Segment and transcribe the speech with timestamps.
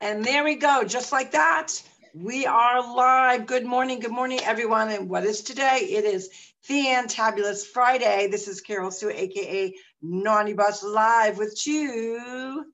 [0.00, 1.82] And there we go, just like that.
[2.14, 3.46] We are live.
[3.46, 4.90] Good morning, good morning, everyone.
[4.90, 5.78] And what is today?
[5.90, 6.30] It is
[6.68, 8.28] Fantabulous Friday.
[8.30, 12.66] This is Carol Sue, aka Naughty Boss, live with you.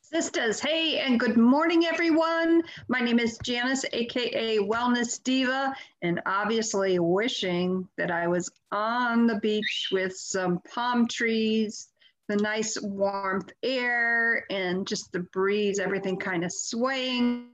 [0.00, 2.64] Sisters, hey, and good morning, everyone.
[2.88, 5.72] My name is Janice, aka Wellness Diva,
[6.02, 11.89] and obviously wishing that I was on the beach with some palm trees,
[12.30, 17.48] the nice warmth air, and just the breeze, everything kind of swaying.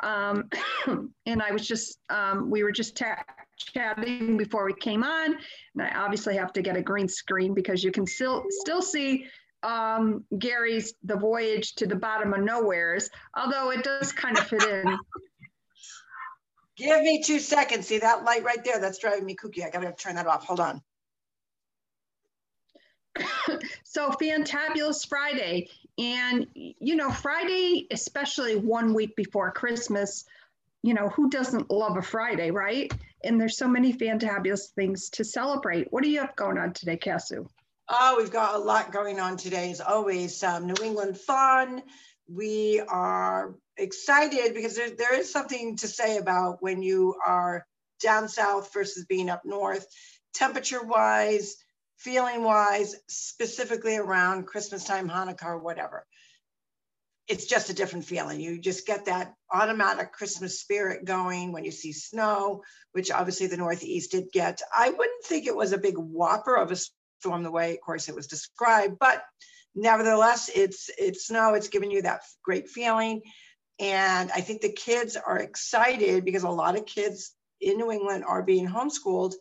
[0.00, 0.48] Um,
[1.26, 3.00] and I was just, um, we were just
[3.56, 5.36] chatting before we came on,
[5.74, 9.26] and I obviously have to get a green screen because you can still still see
[9.62, 14.62] um, Gary's The Voyage to the Bottom of Nowheres, although it does kind of fit
[14.62, 14.98] in.
[16.76, 17.86] Give me two seconds.
[17.86, 18.80] See that light right there?
[18.80, 19.64] That's driving me kooky.
[19.64, 20.44] I gotta turn that off.
[20.44, 20.82] Hold on.
[23.84, 25.68] so fantabulous Friday.
[25.98, 30.24] And you know, Friday, especially one week before Christmas,
[30.82, 32.92] you know, who doesn't love a Friday, right?
[33.22, 35.92] And there's so many fantabulous things to celebrate.
[35.92, 37.48] What do you have going on today, Casu?
[37.88, 40.42] Oh, we've got a lot going on today, as always.
[40.42, 41.82] Um, New England fun.
[42.28, 47.66] We are excited because there, there is something to say about when you are
[48.00, 49.86] down south versus being up north,
[50.32, 51.56] temperature wise,
[51.96, 56.06] feeling wise, specifically around Christmas time, Hanukkah, or whatever.
[57.26, 58.40] It's just a different feeling.
[58.40, 63.56] You just get that automatic Christmas spirit going when you see snow, which obviously the
[63.56, 64.60] Northeast did get.
[64.76, 66.76] I wouldn't think it was a big whopper of a
[67.20, 68.98] storm the way, of course, it was described.
[68.98, 69.24] But
[69.74, 71.54] nevertheless, it's it's snow.
[71.54, 73.22] It's giving you that great feeling,
[73.78, 78.24] and I think the kids are excited because a lot of kids in New England
[78.24, 79.34] are being homeschooled.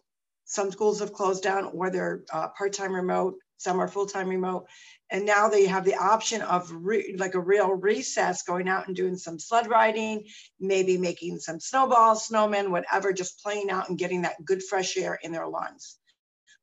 [0.45, 3.35] Some schools have closed down, or they're uh, part-time remote.
[3.57, 4.65] Some are full-time remote,
[5.09, 6.69] and now they have the option of
[7.17, 10.25] like a real recess, going out and doing some sled riding,
[10.59, 15.17] maybe making some snowballs, snowmen, whatever, just playing out and getting that good fresh air
[15.23, 15.97] in their lungs.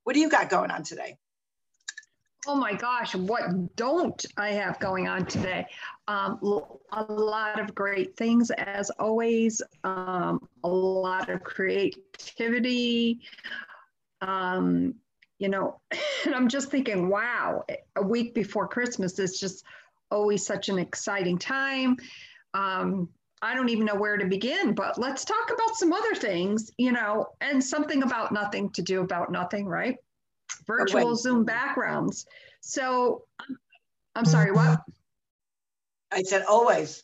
[0.04, 1.16] What do you got going on today?
[2.46, 5.66] Oh my gosh, what don't I have going on today?
[6.08, 6.38] Um,
[6.92, 13.20] a lot of great things, as always, um, a lot of creativity.
[14.20, 14.94] Um,
[15.38, 15.80] you know,
[16.24, 17.64] and I'm just thinking, wow,
[17.96, 19.64] a week before Christmas is just
[20.10, 21.96] always such an exciting time.
[22.54, 23.08] Um,
[23.42, 26.92] I don't even know where to begin, but let's talk about some other things, you
[26.92, 29.96] know, and something about nothing to do about nothing, right?
[30.66, 32.26] Virtual Zoom backgrounds.
[32.60, 33.24] So
[34.14, 34.80] I'm sorry, what?
[36.12, 37.02] I said always.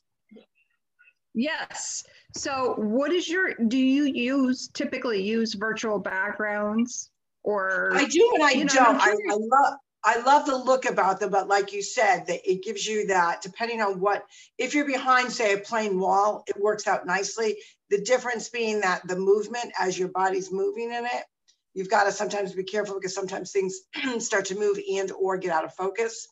[1.34, 2.02] Yes.
[2.36, 7.10] So what is your, do you use, typically use virtual backgrounds
[7.42, 7.90] or?
[7.94, 9.00] I do and I you know, don't.
[9.00, 9.74] I, I love,
[10.04, 13.42] I love the look about them, but like you said, that it gives you that
[13.42, 14.24] depending on what,
[14.58, 17.56] if you're behind, say, a plain wall, it works out nicely.
[17.90, 21.24] The difference being that the movement as your body's moving in it,
[21.74, 23.80] you've got to sometimes be careful because sometimes things
[24.18, 26.28] start to move and or get out of focus.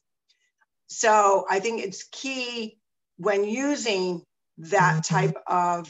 [0.86, 2.78] So I think it's key
[3.16, 4.22] when using
[4.58, 5.14] that mm-hmm.
[5.14, 5.88] type of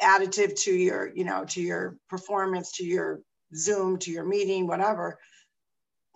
[0.00, 3.20] additive to your, you know, to your performance, to your
[3.54, 5.18] Zoom, to your meeting, whatever,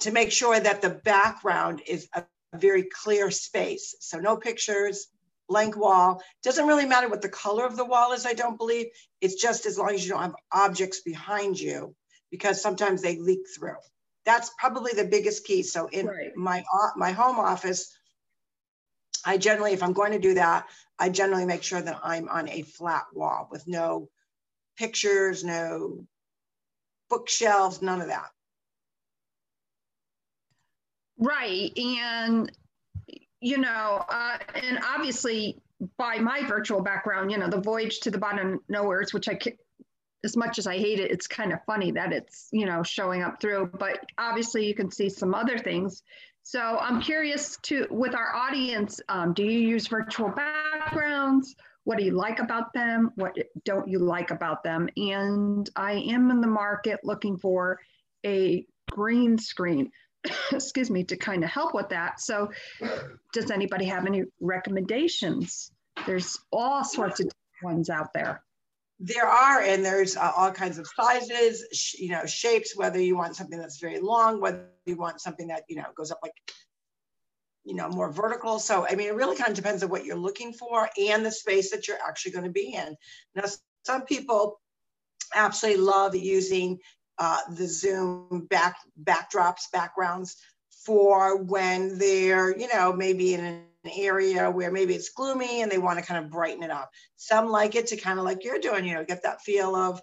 [0.00, 2.24] to make sure that the background is a
[2.54, 3.94] very clear space.
[4.00, 5.08] So no pictures,
[5.48, 6.22] blank wall.
[6.42, 8.86] Doesn't really matter what the color of the wall is, I don't believe.
[9.20, 11.94] It's just as long as you don't have objects behind you
[12.30, 13.76] because sometimes they leak through.
[14.24, 15.62] That's probably the biggest key.
[15.62, 16.36] So in right.
[16.36, 16.62] my
[16.96, 17.96] my home office,
[19.24, 20.66] I generally, if I'm going to do that,
[20.98, 24.08] I generally make sure that I'm on a flat wall with no
[24.76, 26.04] pictures, no
[27.08, 28.30] bookshelves, none of that.
[31.18, 31.76] Right.
[31.76, 32.50] And,
[33.40, 35.60] you know, uh, and obviously
[35.98, 39.38] by my virtual background, you know, the voyage to the bottom of nowheres, which I,
[40.24, 43.22] as much as I hate it, it's kind of funny that it's, you know, showing
[43.22, 46.02] up through, but obviously you can see some other things.
[46.42, 51.54] So I'm curious to, with our audience, um, do you use virtual backgrounds?
[51.84, 53.10] What do you like about them?
[53.14, 54.88] What don't you like about them?
[54.96, 57.78] And I am in the market looking for
[58.24, 59.90] a green screen.
[60.52, 62.20] excuse me, to kind of help with that.
[62.20, 62.50] So,
[63.32, 65.70] does anybody have any recommendations?
[66.06, 67.30] There's all sorts of
[67.62, 68.42] ones out there.
[69.02, 72.76] There are, and there's uh, all kinds of sizes, sh- you know, shapes.
[72.76, 76.10] Whether you want something that's very long, whether you want something that you know goes
[76.10, 76.34] up like,
[77.64, 78.58] you know, more vertical.
[78.58, 81.32] So, I mean, it really kind of depends on what you're looking for and the
[81.32, 82.94] space that you're actually going to be in.
[83.34, 83.44] Now,
[83.84, 84.60] some people
[85.34, 86.78] absolutely love using
[87.18, 90.36] uh, the Zoom back backdrops, backgrounds
[90.84, 95.78] for when they're, you know, maybe in an area where maybe it's gloomy and they
[95.78, 96.90] want to kind of brighten it up.
[97.16, 100.00] Some like it to kind of like you're doing, you know, get that feel of,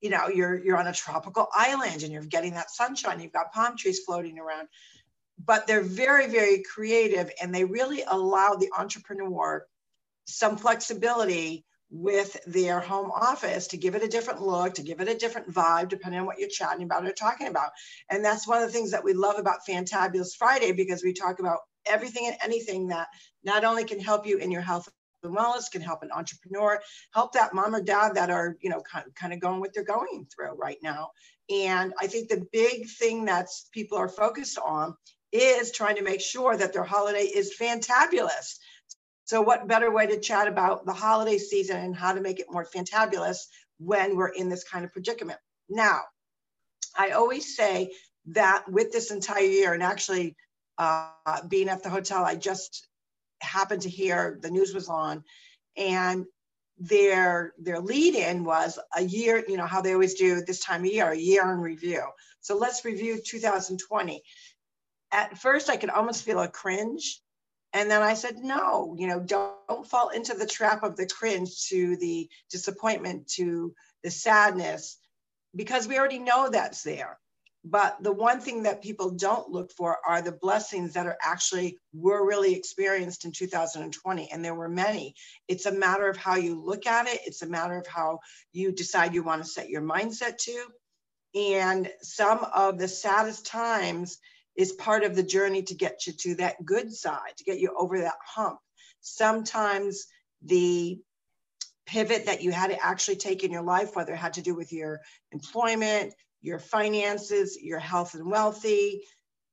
[0.00, 3.20] you know, you're you're on a tropical island and you're getting that sunshine.
[3.20, 4.68] You've got palm trees floating around.
[5.44, 9.66] But they're very, very creative and they really allow the entrepreneur
[10.26, 15.08] some flexibility with their home office to give it a different look, to give it
[15.08, 17.70] a different vibe, depending on what you're chatting about or talking about.
[18.10, 21.38] And that's one of the things that we love about Fantabulous Friday because we talk
[21.38, 23.08] about everything and anything that
[23.42, 24.88] not only can help you in your health
[25.22, 26.80] and wellness, can help an entrepreneur,
[27.12, 29.84] help that mom or dad that are, you know, kind, kind of going what they're
[29.84, 31.10] going through right now.
[31.50, 34.94] And I think the big thing that's people are focused on
[35.32, 38.58] is trying to make sure that their holiday is fantabulous.
[39.24, 42.46] So what better way to chat about the holiday season and how to make it
[42.50, 43.46] more fantabulous
[43.78, 45.38] when we're in this kind of predicament.
[45.68, 46.02] Now,
[46.96, 47.90] I always say
[48.26, 50.36] that with this entire year, and actually
[50.78, 51.08] uh,
[51.48, 52.86] being at the hotel, I just
[53.40, 55.24] happened to hear the news was on,
[55.76, 56.24] and
[56.78, 59.44] their their lead in was a year.
[59.46, 62.02] You know how they always do this time of year, a year in review.
[62.40, 64.22] So let's review 2020.
[65.12, 67.20] At first, I could almost feel a cringe.
[67.72, 71.06] And then I said, no, you know, don't, don't fall into the trap of the
[71.06, 73.74] cringe to the disappointment, to
[74.04, 74.96] the sadness,
[75.56, 77.18] because we already know that's there.
[77.64, 81.78] But the one thing that people don't look for are the blessings that are actually
[81.94, 84.30] were really experienced in 2020.
[84.30, 85.14] And there were many.
[85.48, 88.20] It's a matter of how you look at it, it's a matter of how
[88.52, 90.66] you decide you want to set your mindset to.
[91.34, 94.18] And some of the saddest times
[94.56, 97.74] is part of the journey to get you to that good side, to get you
[97.76, 98.58] over that hump.
[99.00, 100.06] Sometimes
[100.44, 101.00] the
[101.86, 104.54] pivot that you had to actually take in your life, whether it had to do
[104.54, 105.00] with your
[105.32, 106.14] employment,
[106.44, 109.02] your finances, your health and wealthy,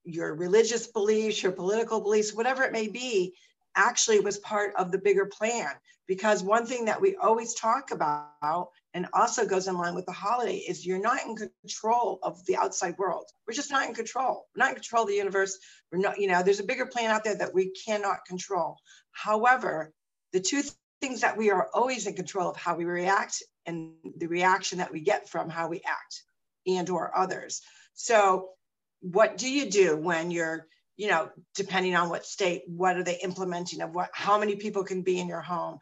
[0.03, 3.33] your religious beliefs, your political beliefs, whatever it may be,
[3.77, 5.69] actually was part of the bigger plan.
[6.05, 10.11] Because one thing that we always talk about and also goes in line with the
[10.11, 13.23] holiday is you're not in control of the outside world.
[13.47, 14.47] We're just not in control.
[14.53, 15.57] We're not in control of the universe.
[15.93, 18.75] We're not, you know, there's a bigger plan out there that we cannot control.
[19.13, 19.93] However,
[20.33, 20.63] the two
[20.99, 24.91] things that we are always in control of how we react and the reaction that
[24.91, 26.23] we get from how we act
[26.67, 27.61] and or others.
[27.93, 28.49] So
[29.01, 30.67] what do you do when you're,
[30.97, 34.83] you know, depending on what state, what are they implementing of what, how many people
[34.83, 35.79] can be in your home?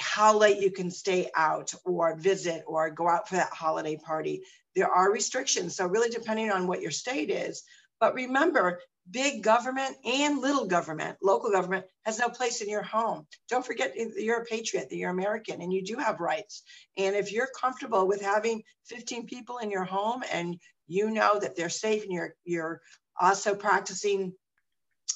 [0.00, 4.42] how late you can stay out or visit or go out for that holiday party.
[4.74, 5.76] There are restrictions.
[5.76, 7.62] So, really, depending on what your state is.
[8.00, 13.26] But remember, big government and little government, local government, has no place in your home.
[13.48, 16.62] Don't forget you're a patriot, that you're American, and you do have rights.
[16.96, 21.56] And if you're comfortable with having 15 people in your home and you know that
[21.56, 22.80] they're safe and you're you're
[23.20, 24.32] also practicing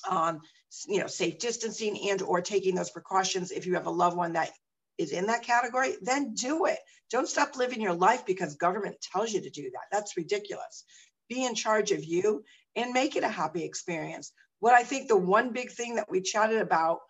[0.08, 0.40] um,
[0.86, 4.34] you know safe distancing and or taking those precautions if you have a loved one
[4.34, 4.50] that
[4.98, 6.78] is in that category then do it
[7.10, 10.84] don't stop living your life because government tells you to do that that's ridiculous
[11.28, 12.42] be in charge of you
[12.78, 16.20] and make it a happy experience what i think the one big thing that we
[16.20, 17.00] chatted about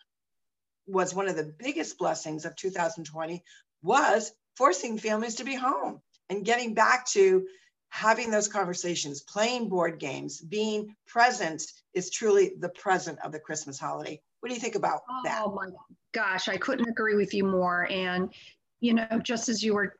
[0.86, 3.42] was one of the biggest blessings of 2020
[3.82, 6.00] was forcing families to be home
[6.30, 7.46] and getting back to
[7.90, 11.62] having those conversations, playing board games, being present
[11.94, 14.20] is truly the present of the Christmas holiday.
[14.40, 15.42] What do you think about oh, that?
[15.44, 15.68] Oh my
[16.12, 17.88] gosh, I couldn't agree with you more.
[17.90, 18.32] And,
[18.80, 19.94] you know, just as you were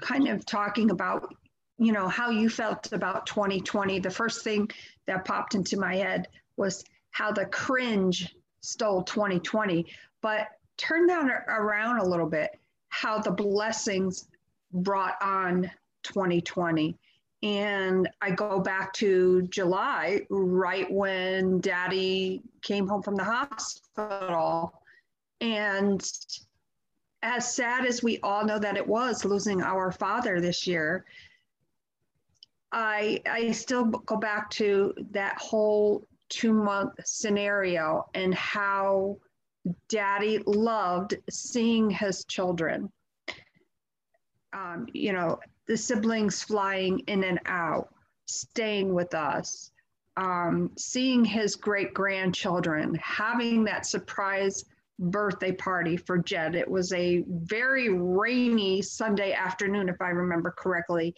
[0.00, 1.34] kind of talking about,
[1.80, 4.70] you know, how you felt about 2020, the first thing
[5.06, 9.86] that popped into my head was how the cringe stole 2020.
[10.20, 12.58] But turn that around a little bit,
[12.90, 14.28] how the blessings
[14.72, 15.70] brought on
[16.04, 16.96] 2020
[17.42, 24.74] and I go back to July, right when daddy came home from the hospital.
[25.40, 26.06] And
[27.22, 31.06] as sad as we all know that it was losing our father this year,
[32.72, 39.18] I, I still go back to that whole two month scenario and how
[39.88, 42.90] daddy loved seeing his children.
[44.52, 47.88] Um, you know, the siblings flying in and out,
[48.26, 49.70] staying with us,
[50.16, 54.64] um, seeing his great grandchildren, having that surprise
[54.98, 56.54] birthday party for Jed.
[56.54, 61.14] It was a very rainy Sunday afternoon, if I remember correctly.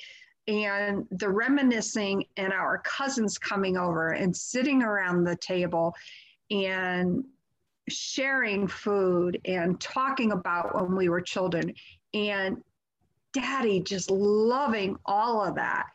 [0.48, 5.94] And the reminiscing and our cousins coming over and sitting around the table
[6.50, 7.24] and
[7.88, 11.72] sharing food and talking about when we were children
[12.14, 12.62] and
[13.32, 15.86] daddy just loving all of that.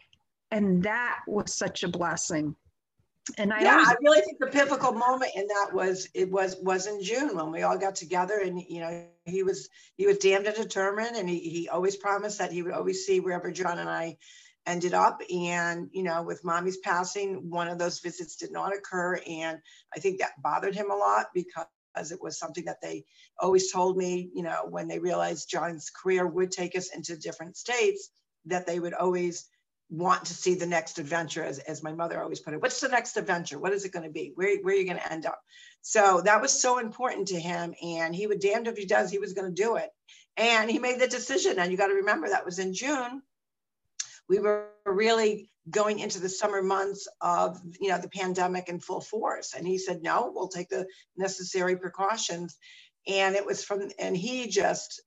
[0.51, 2.55] And that was such a blessing.
[3.37, 6.55] And I yeah, always- I really think the pivotal moment in that was it was
[6.61, 10.17] was in June when we all got together and you know he was he was
[10.17, 13.79] damned and determined and he he always promised that he would always see wherever John
[13.79, 14.17] and I
[14.65, 15.21] ended up.
[15.33, 19.19] And you know with mommy's passing one of those visits did not occur.
[19.27, 19.59] And
[19.95, 23.03] I think that bothered him a lot because it was something that they
[23.39, 27.57] always told me you know when they realized John's career would take us into different
[27.57, 28.09] states
[28.45, 29.49] that they would always
[29.89, 32.61] want to see the next adventure, as, as my mother always put it.
[32.61, 33.57] What's the next adventure?
[33.57, 34.31] What is it going to be?
[34.35, 35.39] Where, where are you going to end up?
[35.81, 37.73] So that was so important to him.
[37.81, 39.89] And he would damned if he does, he was going to do it.
[40.35, 41.57] And he made the decision.
[41.57, 43.21] And you got to remember that was in June.
[44.27, 49.01] We were really going into the summer months of you know the pandemic in full
[49.01, 49.53] force.
[49.53, 52.57] And he said, no, we'll take the necessary precautions.
[53.07, 55.01] And it was from, and he just,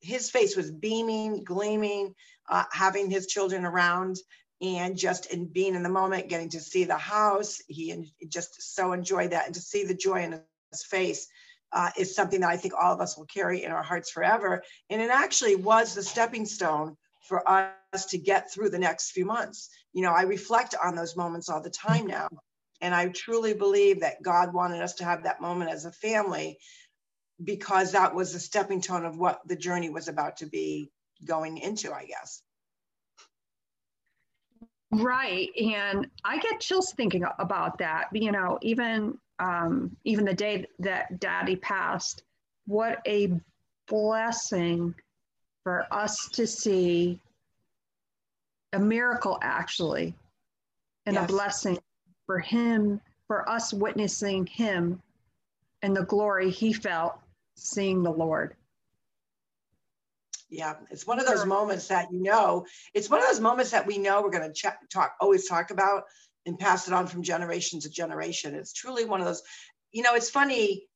[0.00, 2.14] his face was beaming, gleaming
[2.48, 4.16] uh, having his children around
[4.60, 7.60] and just in being in the moment, getting to see the house.
[7.66, 9.46] He just so enjoyed that.
[9.46, 11.26] And to see the joy in his face
[11.72, 14.62] uh, is something that I think all of us will carry in our hearts forever.
[14.88, 16.96] And it actually was the stepping stone
[17.28, 19.68] for us to get through the next few months.
[19.92, 22.28] You know, I reflect on those moments all the time now.
[22.80, 26.58] And I truly believe that God wanted us to have that moment as a family
[27.42, 30.90] because that was the stepping stone of what the journey was about to be
[31.24, 32.42] going into, I guess.
[34.92, 35.48] Right.
[35.56, 38.08] And I get chills thinking about that.
[38.12, 42.22] You know, even um, even the day that daddy passed,
[42.66, 43.32] what a
[43.88, 44.94] blessing
[45.64, 47.20] for us to see
[48.72, 50.14] a miracle actually
[51.06, 51.24] and yes.
[51.24, 51.78] a blessing
[52.26, 55.00] for him for us witnessing him
[55.82, 57.18] and the glory he felt
[57.56, 58.54] seeing the lord
[60.52, 63.86] yeah, it's one of those moments that you know, it's one of those moments that
[63.86, 66.02] we know we're going to talk, always talk about
[66.44, 68.54] and pass it on from generation to generation.
[68.54, 69.42] It's truly one of those,
[69.92, 70.86] you know, it's funny.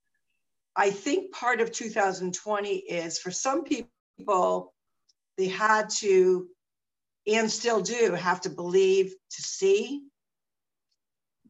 [0.77, 4.75] I think part of 2020 is for some people,
[5.39, 6.49] they had to,
[7.27, 10.03] and still do, have to believe to see.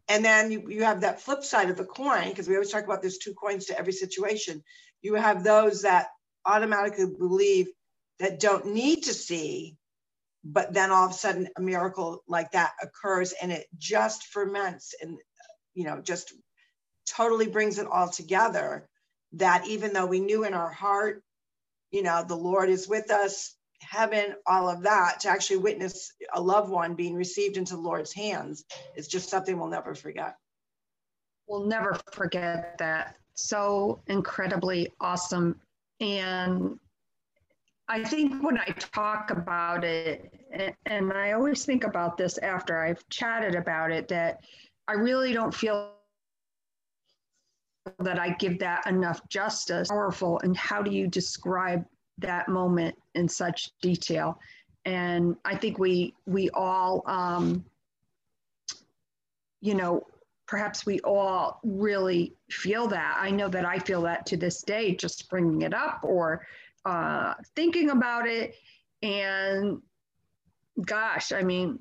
[0.09, 2.85] And then you, you have that flip side of the coin, because we always talk
[2.85, 4.63] about there's two coins to every situation.
[5.03, 6.07] You have those that
[6.45, 7.67] automatically believe
[8.19, 9.77] that don't need to see,
[10.45, 14.95] but then all of a sudden a miracle like that occurs and it just ferments
[15.01, 15.19] and,
[15.75, 16.33] you know, just
[17.07, 18.89] totally brings it all together.
[19.33, 21.23] That even though we knew in our heart,
[21.91, 26.41] you know, the Lord is with us, heaven, all of that, to actually witness a
[26.41, 28.65] loved one being received into the Lord's hands
[28.97, 30.37] is just something we'll never forget.
[31.47, 33.17] We'll never forget that.
[33.35, 35.61] So incredibly awesome.
[36.01, 36.79] And
[37.89, 40.33] I think when I talk about it,
[40.87, 44.41] and I always think about this after I've chatted about it, that
[44.89, 45.93] I really don't feel
[48.01, 49.89] that I give that enough justice.
[49.89, 51.85] Powerful, and how do you describe
[52.19, 54.41] that moment in such detail?
[54.85, 57.65] And I think we we all, um,
[59.61, 60.05] you know,
[60.47, 63.17] perhaps we all really feel that.
[63.21, 66.47] I know that I feel that to this day, just bringing it up or
[66.87, 68.55] uh, thinking about it.
[69.03, 69.83] And
[70.85, 71.81] gosh, I mean,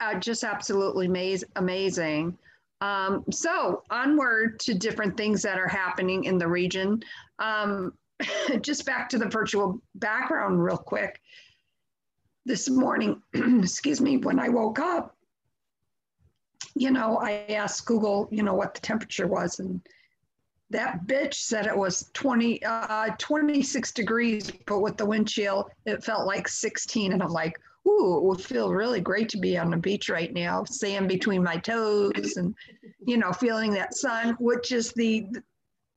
[0.00, 2.38] uh, just absolutely amaz- amazing.
[2.80, 7.02] Um, so, onward to different things that are happening in the region.
[7.38, 7.92] Um,
[8.60, 11.20] just back to the virtual background, real quick.
[12.44, 15.16] This morning, excuse me, when I woke up,
[16.74, 19.80] you know, I asked Google, you know, what the temperature was, and
[20.70, 26.02] that bitch said it was 20, uh, 26 degrees, but with the wind chill, it
[26.02, 27.12] felt like 16.
[27.12, 27.56] And I'm like,
[27.86, 31.42] ooh, it would feel really great to be on the beach right now, sand between
[31.42, 32.54] my toes and,
[33.06, 35.28] you know, feeling that sun, which is the,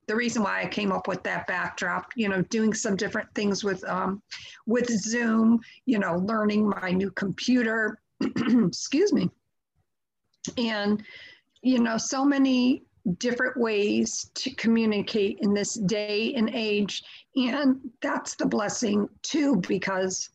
[0.06, 3.64] the reason why I came up with that backdrop, you know, doing some different things
[3.64, 4.22] with, um,
[4.66, 9.30] with Zoom, you know, learning my new computer, excuse me.
[10.56, 11.02] And,
[11.62, 12.84] you know, so many
[13.18, 17.02] different ways to communicate in this day and age.
[17.36, 20.28] And that's the blessing too, because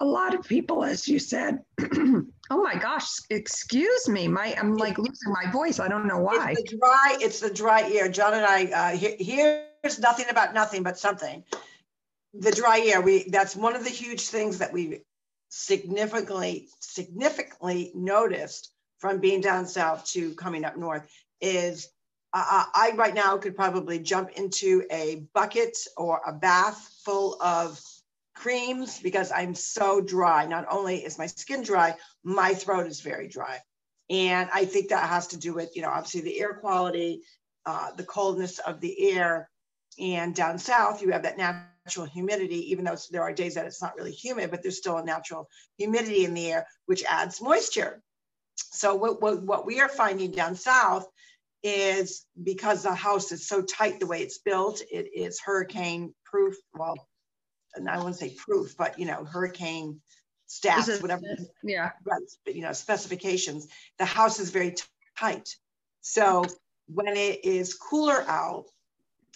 [0.00, 4.98] a lot of people, as you said, oh my gosh, excuse me, my I'm like
[4.98, 5.78] losing my voice.
[5.78, 6.54] I don't know why.
[6.56, 8.08] It's the dry, it's the dry ear.
[8.08, 11.44] John and I, uh, here's nothing about nothing but something.
[12.32, 15.02] The dry ear, we that's one of the huge things that we
[15.50, 21.06] significantly, significantly noticed from being down south to coming up north
[21.40, 21.88] is
[22.32, 27.80] uh, I right now could probably jump into a bucket or a bath full of
[28.36, 30.46] creams because I'm so dry.
[30.46, 33.58] Not only is my skin dry, my throat is very dry.
[34.08, 37.22] And I think that has to do with, you know, obviously the air quality,
[37.66, 39.48] uh, the coldness of the air.
[39.98, 43.82] And down south, you have that natural humidity, even though there are days that it's
[43.82, 48.02] not really humid, but there's still a natural humidity in the air, which adds moisture.
[48.56, 51.06] So what, what, what we are finding down south
[51.62, 56.56] is because the house is so tight the way it's built, it is hurricane proof.
[56.74, 56.94] Well,
[57.74, 60.00] and I wouldn't say proof, but you know, hurricane
[60.48, 61.22] stats, whatever.
[61.62, 61.90] Yeah.
[62.04, 63.68] Right, you know, specifications.
[63.98, 64.74] The house is very
[65.18, 65.48] tight.
[66.00, 66.44] So
[66.86, 68.64] when it is cooler out,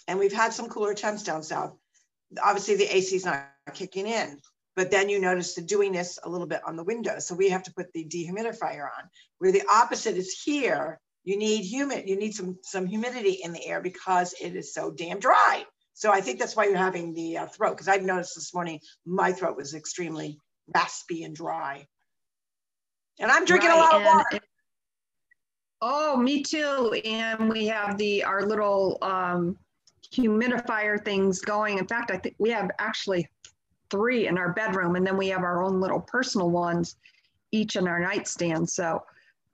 [0.07, 1.73] and we've had some cooler temps down south,
[2.43, 4.39] obviously the AC is not kicking in.
[4.75, 7.25] But then you notice the dewiness a little bit on the windows.
[7.25, 9.09] So we have to put the dehumidifier on.
[9.37, 13.65] Where the opposite is here, you need humid, you need some some humidity in the
[13.65, 15.65] air because it is so damn dry.
[15.93, 17.71] So I think that's why you're having the uh, throat.
[17.71, 20.39] Because I've noticed this morning my throat was extremely
[20.73, 21.87] raspy and dry.
[23.19, 24.39] And I'm drinking right, a lot of water.
[25.81, 27.01] oh, me too.
[27.03, 29.57] And we have the our little um,
[30.13, 31.79] humidifier things going.
[31.79, 33.27] In fact, I think we have actually
[33.89, 36.97] three in our bedroom, and then we have our own little personal ones,
[37.51, 38.69] each in our nightstand.
[38.69, 39.01] So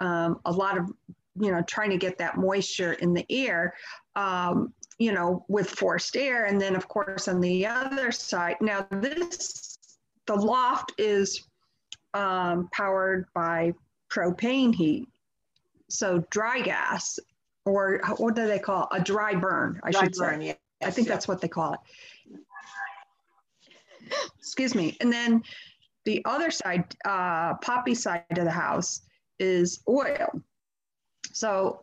[0.01, 0.91] um, a lot of
[1.39, 3.73] you know trying to get that moisture in the air.
[4.15, 8.57] Um, you know, with forced air, and then of course on the other side.
[8.61, 9.77] Now this
[10.27, 11.43] the loft is
[12.13, 13.73] um, powered by
[14.11, 15.07] propane heat,
[15.89, 17.17] so dry gas,
[17.65, 19.01] or what do they call it?
[19.01, 19.79] a dry burn?
[19.83, 20.47] I dry should burn, say.
[20.47, 21.13] Yes, I think yeah.
[21.13, 21.79] that's what they call it.
[24.39, 24.97] Excuse me.
[24.99, 25.41] And then
[26.05, 29.01] the other side, uh, Poppy side of the house,
[29.39, 30.41] is oil.
[31.33, 31.81] So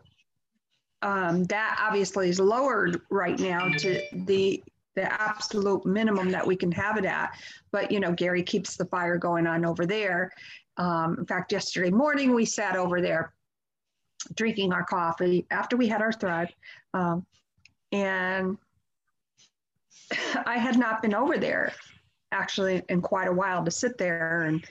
[1.03, 4.63] um, that obviously is lowered right now to the
[4.97, 7.31] the absolute minimum that we can have it at.
[7.71, 10.33] But you know, Gary keeps the fire going on over there.
[10.77, 13.33] Um, in fact, yesterday morning we sat over there
[14.35, 16.53] drinking our coffee after we had our thread,
[16.95, 17.25] um,
[17.93, 18.59] and
[20.47, 21.73] I had not been over there
[22.33, 24.65] actually in quite a while to sit there and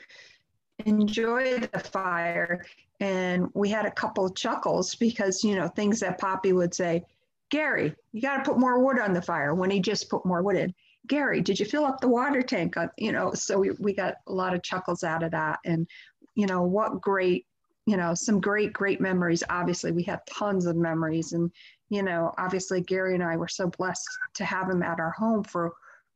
[0.85, 2.65] enjoy the fire.
[2.99, 7.03] And we had a couple of chuckles because, you know, things that Poppy would say,
[7.49, 10.41] Gary, you got to put more wood on the fire when he just put more
[10.41, 10.73] wood in.
[11.07, 12.75] Gary, did you fill up the water tank?
[12.97, 15.59] You know, so we, we got a lot of chuckles out of that.
[15.63, 15.87] And,
[16.35, 17.45] you know, what great,
[17.85, 19.43] you know, some great, great memories.
[19.49, 21.31] Obviously, we had tons of memories.
[21.31, 21.51] And,
[21.89, 25.43] you know, obviously, Gary and I were so blessed to have him at our home
[25.43, 25.73] for,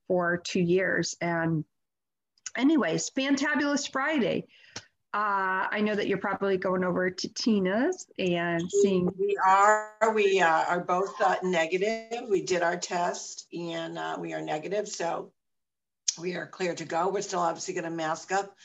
[0.08, 1.16] for two years.
[1.22, 1.64] And,
[2.58, 4.48] anyways, Fantabulous Friday
[5.14, 9.12] uh, I know that you're probably going over to Tina's and seeing.
[9.20, 9.92] We are.
[10.14, 12.30] We uh, are both uh, negative.
[12.30, 15.34] We did our test and uh, we are negative, so
[16.18, 17.10] we are clear to go.
[17.10, 18.56] We're still obviously going to mask up,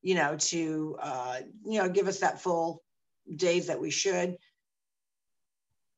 [0.00, 2.82] you know, to uh, you know give us that full
[3.36, 4.36] days that we should.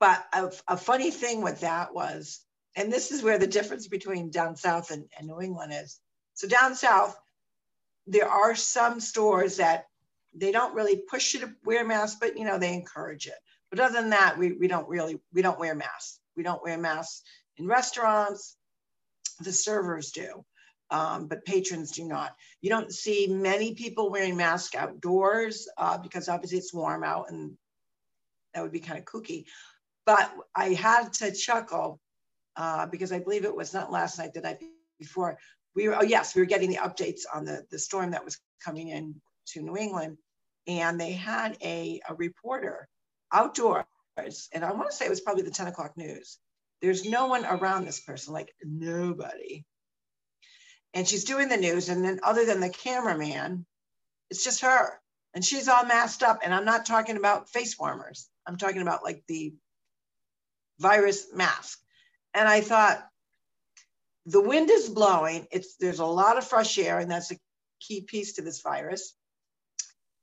[0.00, 2.44] But a, a funny thing with that was,
[2.76, 5.98] and this is where the difference between down south and, and New England is.
[6.34, 7.16] So down south,
[8.06, 9.86] there are some stores that
[10.34, 13.38] they don't really push you to wear masks, but you know, they encourage it.
[13.70, 16.20] But other than that, we, we don't really, we don't wear masks.
[16.36, 17.22] We don't wear masks
[17.56, 18.56] in restaurants.
[19.40, 20.44] The servers do,
[20.90, 22.36] um, but patrons do not.
[22.60, 27.56] You don't see many people wearing masks outdoors uh, because obviously it's warm out and
[28.54, 29.44] that would be kind of kooky.
[30.06, 32.00] But I had to chuckle
[32.56, 34.62] uh, because I believe it was not last night, the night
[34.98, 35.38] before.
[35.74, 38.38] We were, oh yes, we were getting the updates on the, the storm that was
[38.64, 40.18] coming in to New England
[40.66, 42.88] and they had a, a reporter
[43.32, 43.84] outdoors,
[44.52, 46.38] and I want to say it was probably the 10 o'clock news.
[46.80, 49.64] There's no one around this person, like nobody.
[50.92, 53.66] And she's doing the news, and then other than the cameraman,
[54.30, 55.00] it's just her.
[55.34, 56.40] And she's all masked up.
[56.44, 58.28] And I'm not talking about face warmers.
[58.46, 59.54] I'm talking about like the
[60.78, 61.80] virus mask.
[62.34, 63.04] And I thought,
[64.26, 65.46] the wind is blowing.
[65.50, 67.38] It's there's a lot of fresh air, and that's a
[67.80, 69.14] key piece to this virus.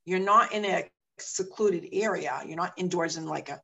[0.05, 2.41] You're not in a secluded area.
[2.45, 3.61] You're not indoors in like a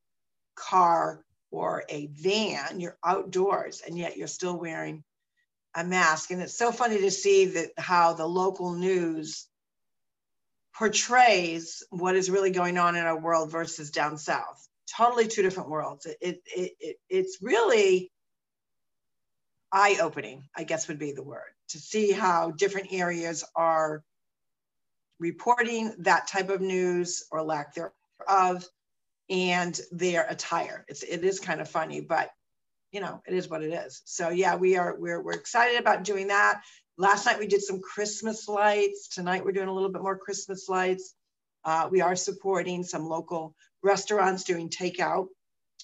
[0.56, 2.80] car or a van.
[2.80, 5.04] You're outdoors, and yet you're still wearing
[5.76, 6.32] a mask.
[6.32, 9.48] And it's so funny to see that how the local news
[10.78, 14.68] portrays what is really going on in our world versus down south.
[14.96, 16.06] Totally two different worlds.
[16.06, 18.12] It, it, it, it it's really
[19.72, 24.04] eye opening, I guess would be the word, to see how different areas are
[25.20, 28.66] reporting that type of news or lack thereof
[29.30, 30.86] and their attire.
[30.88, 32.30] It's, it is kind of funny, but
[32.92, 34.02] you know, it is what it is.
[34.06, 36.62] So yeah, we are, we're, we're excited about doing that.
[36.98, 39.10] Last night we did some Christmas lights.
[39.10, 41.14] Tonight we're doing a little bit more Christmas lights.
[41.66, 45.28] Uh, we are supporting some local restaurants doing takeout.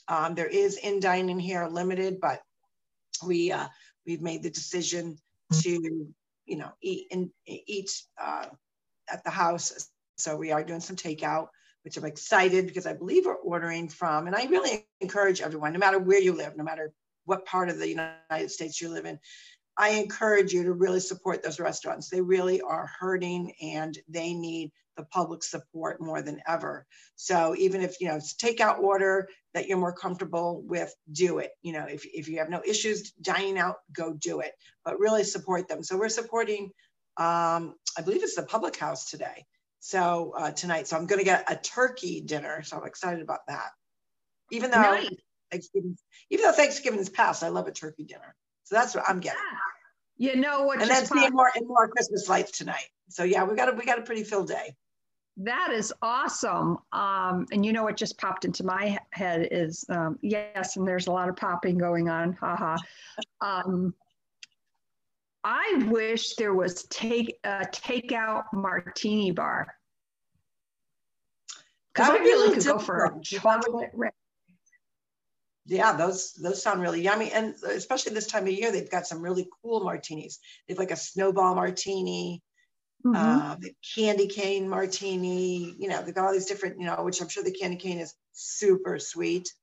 [0.07, 2.41] Um, there is in dining here limited, but
[3.25, 3.67] we uh,
[4.05, 5.17] we've made the decision
[5.61, 6.13] to
[6.45, 8.45] you know eat and eat uh,
[9.11, 9.89] at the house.
[10.17, 11.47] So we are doing some takeout,
[11.83, 14.27] which I'm excited because I believe we're ordering from.
[14.27, 16.93] And I really encourage everyone, no matter where you live, no matter
[17.25, 19.19] what part of the United States you live in,
[19.77, 22.09] I encourage you to really support those restaurants.
[22.09, 26.85] They really are hurting and they need the public support more than ever.
[27.15, 31.51] So even if, you know, it's takeout order that you're more comfortable with, do it.
[31.63, 34.51] You know, if, if you have no issues dining out, go do it,
[34.85, 35.81] but really support them.
[35.83, 36.65] So we're supporting,
[37.17, 39.45] um, I believe it's the public house today.
[39.79, 42.61] So uh, tonight, so I'm going to get a turkey dinner.
[42.61, 43.71] So I'm excited about that.
[44.51, 45.09] Even though nice.
[45.51, 45.97] Thanksgiving,
[46.29, 48.35] even though Thanksgiving is past, I love a turkey dinner.
[48.63, 49.39] So that's what I'm getting.
[50.17, 50.33] Yeah.
[50.33, 50.81] You know what?
[50.81, 52.87] And then seeing more and more Christmas lights tonight.
[53.09, 54.75] So yeah, we got a we got a pretty filled day.
[55.37, 56.77] That is awesome.
[56.91, 61.07] Um, and you know what just popped into my head is um, yes, and there's
[61.07, 62.33] a lot of popping going on.
[62.33, 62.77] Haha.
[63.41, 63.95] Um,
[65.43, 69.73] I wish there was take a takeout martini bar.
[71.93, 73.91] Because I really could go for a chocolate
[75.65, 79.21] yeah, those those sound really yummy, and especially this time of year, they've got some
[79.21, 80.39] really cool martinis.
[80.67, 82.41] They've like a snowball martini,
[83.05, 83.15] mm-hmm.
[83.15, 85.73] uh, the candy cane martini.
[85.77, 87.99] You know, they've got all these different, you know, which I'm sure the candy cane
[87.99, 89.53] is super sweet.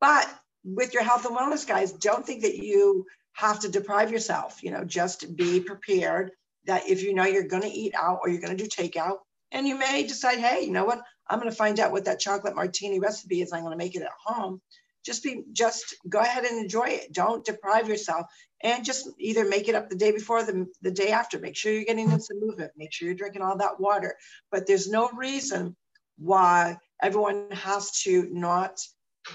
[0.00, 0.28] But
[0.64, 4.62] with your health and wellness guys, don't think that you have to deprive yourself.
[4.62, 6.32] You know, just be prepared
[6.66, 9.18] that if you know you're going to eat out or you're going to do takeout,
[9.52, 12.18] and you may decide, hey, you know what, I'm going to find out what that
[12.18, 13.52] chocolate martini recipe is.
[13.52, 14.60] I'm going to make it at home
[15.04, 17.12] just be just go ahead and enjoy it.
[17.12, 18.26] Don't deprive yourself
[18.62, 21.38] and just either make it up the day before the, the day after.
[21.38, 22.72] Make sure you're getting in some movement.
[22.76, 24.16] Make sure you're drinking all that water.
[24.50, 25.76] But there's no reason
[26.16, 28.80] why everyone has to not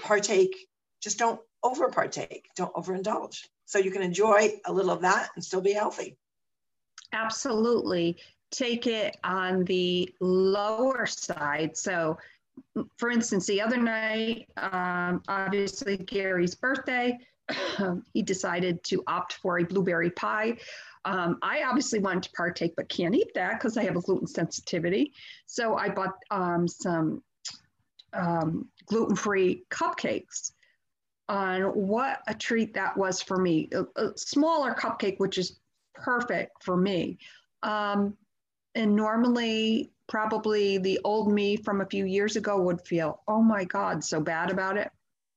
[0.02, 0.56] partake.
[1.00, 3.46] Just don't over partake don't overindulge.
[3.66, 6.16] So you can enjoy a little of that and still be healthy.
[7.12, 8.16] Absolutely.
[8.50, 11.76] Take it on the lower side.
[11.76, 12.18] So
[12.96, 17.18] for instance, the other night, um, obviously Gary's birthday,
[18.14, 20.56] he decided to opt for a blueberry pie.
[21.04, 24.26] Um, I obviously wanted to partake, but can't eat that because I have a gluten
[24.26, 25.12] sensitivity.
[25.46, 27.22] So I bought um, some
[28.12, 30.52] um, gluten free cupcakes.
[31.28, 33.68] On what a treat that was for me.
[33.72, 35.60] A, a smaller cupcake, which is
[35.94, 37.18] perfect for me.
[37.62, 38.16] Um,
[38.74, 43.64] and normally probably the old me from a few years ago would feel, oh my
[43.64, 44.90] God, so bad about it.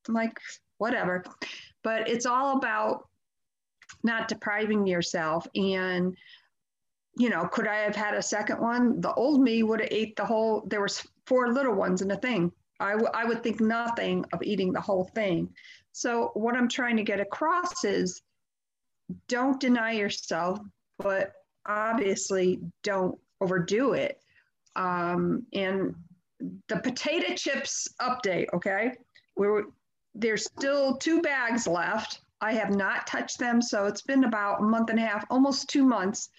[0.10, 0.38] Like,
[0.80, 1.24] whatever.
[1.84, 3.08] But it's all about
[4.04, 5.48] not depriving yourself.
[5.56, 6.18] And,
[7.16, 9.00] you know, could I have had a second one?
[9.00, 12.18] The old me would have ate the whole, there was four little ones in a
[12.18, 12.52] thing.
[12.80, 15.54] I, w- I would think nothing of eating the whole thing.
[15.92, 18.24] So what I'm trying to get across is
[19.28, 20.60] don't deny yourself,
[20.98, 21.34] but
[21.68, 24.20] obviously don't overdo it
[24.76, 25.96] um, and
[26.68, 28.92] the potato chips update, okay?
[29.36, 29.66] We were,
[30.16, 32.22] there's still two bags left.
[32.42, 33.62] I have not touched them.
[33.62, 36.30] So it's been about a month and a half, almost two months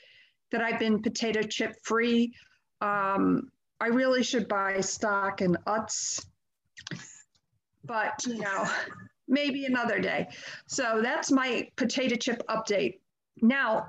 [0.52, 2.34] that I've been potato chip free.
[2.80, 6.24] Um, I really should buy stock in Utz,
[7.84, 8.68] but you know,
[9.26, 10.28] maybe another day.
[10.66, 13.00] So that's my potato chip update.
[13.42, 13.86] Now,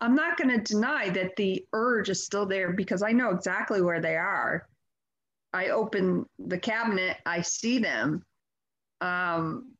[0.00, 3.80] I'm not going to deny that the urge is still there because I know exactly
[3.80, 4.66] where they are.
[5.52, 8.24] I open the cabinet, I see them.
[9.00, 9.72] Um,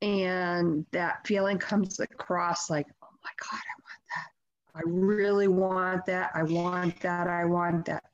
[0.00, 4.78] and that feeling comes across like, oh my God, I want that.
[4.78, 6.30] I really want that.
[6.34, 7.26] I want that.
[7.26, 8.04] I want that.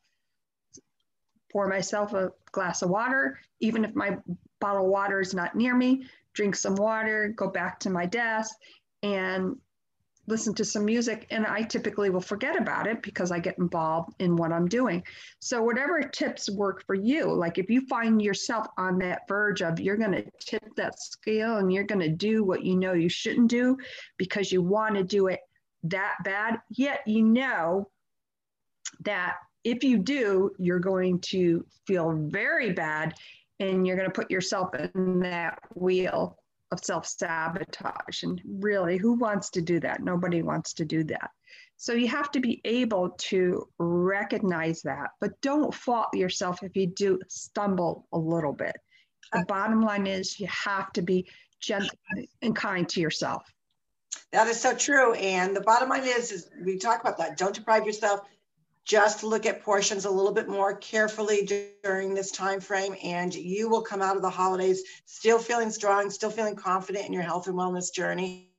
[1.53, 4.17] Pour myself a glass of water, even if my
[4.61, 8.55] bottle of water is not near me, drink some water, go back to my desk,
[9.03, 9.57] and
[10.27, 14.15] listen to some music and I typically will forget about it because I get involved
[14.19, 15.03] in what I'm doing.
[15.39, 19.79] So whatever tips work for you, like if you find yourself on that verge of
[19.79, 23.09] you're going to tip that scale and you're going to do what you know you
[23.09, 23.77] shouldn't do
[24.17, 25.41] because you want to do it
[25.85, 27.89] that bad, yet you know
[29.01, 33.15] that if you do, you're going to feel very bad
[33.61, 36.39] and you're going to put yourself in that wheel
[36.73, 38.23] of self sabotage.
[38.23, 40.03] And really, who wants to do that?
[40.03, 41.31] Nobody wants to do that.
[41.77, 46.87] So you have to be able to recognize that, but don't fault yourself if you
[46.87, 48.77] do stumble a little bit.
[49.33, 51.29] The bottom line is you have to be
[51.61, 51.99] gentle
[52.41, 53.43] and kind to yourself.
[54.33, 55.13] That is so true.
[55.15, 57.37] And the bottom line is, is we talk about that.
[57.37, 58.21] Don't deprive yourself.
[58.87, 61.47] Just look at portions a little bit more carefully
[61.83, 66.09] during this time frame and you will come out of the holidays still feeling strong
[66.09, 68.53] still feeling confident in your health and wellness journey.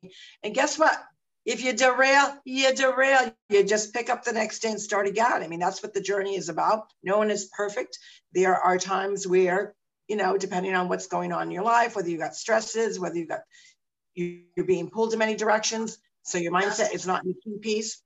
[0.44, 1.02] And guess what?
[1.46, 3.34] If you derail you derail.
[3.50, 5.42] You just pick up the next day and start again.
[5.42, 6.92] I mean that's what the journey is about.
[7.02, 7.98] No one is perfect.
[8.34, 9.74] There are times where
[10.10, 13.18] you know depending on what's going on in your life whether you got stresses whether
[13.18, 13.42] you got
[14.16, 18.02] you're being pulled in many directions so your mindset is not in key piece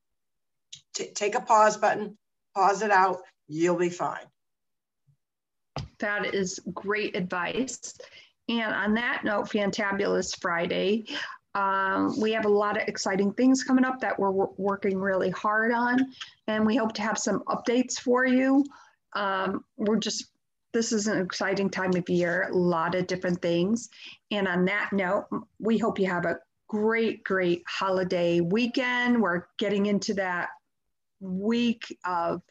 [0.93, 2.17] take a pause button,
[2.55, 4.25] pause it out, you'll be fine.
[5.99, 7.97] That is great advice.
[8.49, 11.05] And on that note, Fantabulous Friday.
[11.53, 15.73] Um, we have a lot of exciting things coming up that we're working really hard
[15.73, 16.13] on,
[16.47, 18.63] and we hope to have some updates for you.
[19.13, 20.27] Um, we're just,
[20.71, 23.89] this is an exciting time of year, a lot of different things.
[24.31, 25.27] And on that note,
[25.59, 29.21] we hope you have a great, great holiday weekend.
[29.21, 30.49] We're getting into that
[31.21, 32.41] week of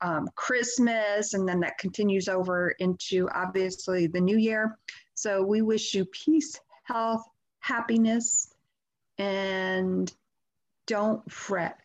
[0.00, 4.78] um, Christmas, and then that continues over into obviously the new year.
[5.14, 7.24] So we wish you peace, health,
[7.60, 8.52] happiness,
[9.18, 10.12] and
[10.86, 11.78] don't fret.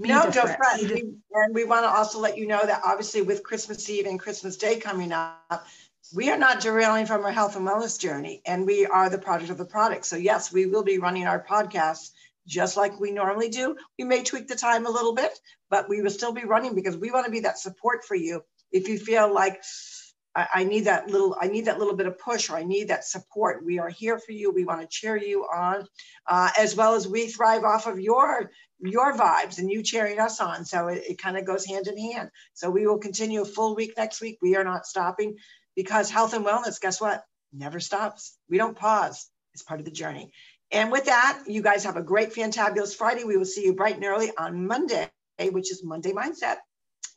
[0.00, 0.80] Be no, don't fret.
[0.80, 0.90] fret.
[0.90, 4.56] and we want to also let you know that obviously with Christmas Eve and Christmas
[4.56, 5.66] Day coming up,
[6.14, 9.50] we are not derailing from our health and wellness journey, and we are the product
[9.50, 10.04] of the product.
[10.04, 12.10] So yes, we will be running our podcast
[12.46, 13.76] just like we normally do.
[13.98, 15.38] We may tweak the time a little bit,
[15.70, 18.42] but we will still be running because we want to be that support for you.
[18.72, 19.62] If you feel like
[20.34, 22.88] I, I, need that little, I need that little bit of push, or I need
[22.88, 24.50] that support, we are here for you.
[24.50, 25.86] We want to cheer you on,
[26.26, 30.40] uh, as well as we thrive off of your your vibes and you cheering us
[30.40, 30.64] on.
[30.64, 32.30] So it, it kind of goes hand in hand.
[32.52, 34.38] So we will continue a full week next week.
[34.42, 35.36] We are not stopping
[35.74, 37.24] because health and wellness, guess what?
[37.52, 38.36] Never stops.
[38.50, 39.28] We don't pause.
[39.54, 40.32] It's part of the journey.
[40.74, 43.22] And with that, you guys have a great, fantabulous Friday.
[43.22, 45.08] We will see you bright and early on Monday,
[45.38, 46.56] which is Monday Mindset.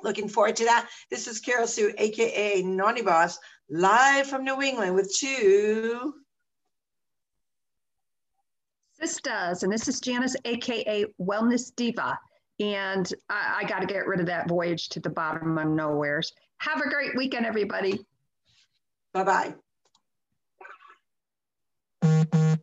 [0.04, 0.88] Looking forward to that.
[1.10, 6.14] This is Carol Sue, AKA Naughty Boss, live from New England with two
[9.02, 9.64] sisters.
[9.64, 12.20] And this is Janice, AKA Wellness Diva.
[12.60, 16.32] And I, I got to get rid of that voyage to the bottom of nowheres.
[16.60, 18.06] Have a great weekend, everybody.
[19.14, 19.56] Bye
[22.04, 22.58] bye.